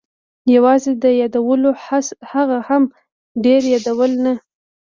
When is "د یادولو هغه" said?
1.03-2.57